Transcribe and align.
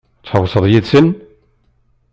Ad 0.25 0.25
tḥewwseḍ 0.25 0.63
yid-sent? 0.67 1.17